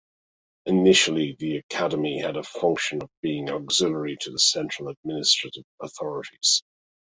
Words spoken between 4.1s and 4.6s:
to the